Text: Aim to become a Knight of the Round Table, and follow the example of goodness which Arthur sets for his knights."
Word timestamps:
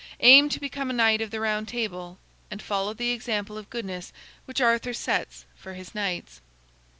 Aim 0.21 0.49
to 0.49 0.59
become 0.59 0.89
a 0.89 0.93
Knight 0.93 1.21
of 1.21 1.29
the 1.29 1.39
Round 1.39 1.67
Table, 1.67 2.17
and 2.49 2.59
follow 2.59 2.91
the 2.91 3.11
example 3.11 3.55
of 3.55 3.69
goodness 3.69 4.11
which 4.45 4.59
Arthur 4.59 4.93
sets 4.95 5.45
for 5.55 5.75
his 5.75 5.93
knights." 5.93 6.41